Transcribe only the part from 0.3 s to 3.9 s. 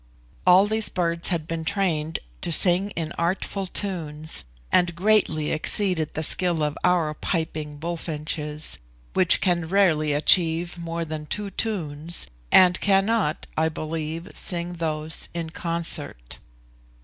All these birds had been trained to sing in artful